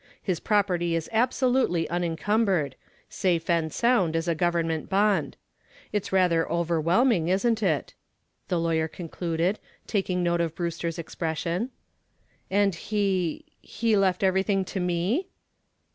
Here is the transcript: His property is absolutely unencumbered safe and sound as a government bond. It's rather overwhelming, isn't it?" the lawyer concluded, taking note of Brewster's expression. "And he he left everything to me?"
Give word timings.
His 0.19 0.39
property 0.39 0.95
is 0.95 1.07
absolutely 1.13 1.87
unencumbered 1.87 2.75
safe 3.07 3.47
and 3.51 3.71
sound 3.71 4.15
as 4.15 4.27
a 4.27 4.33
government 4.33 4.89
bond. 4.89 5.37
It's 5.91 6.11
rather 6.11 6.51
overwhelming, 6.51 7.27
isn't 7.27 7.61
it?" 7.61 7.93
the 8.47 8.59
lawyer 8.59 8.87
concluded, 8.87 9.59
taking 9.85 10.23
note 10.23 10.41
of 10.41 10.55
Brewster's 10.55 10.97
expression. 10.97 11.69
"And 12.49 12.73
he 12.73 13.45
he 13.61 13.95
left 13.95 14.23
everything 14.23 14.65
to 14.73 14.79
me?" 14.79 15.27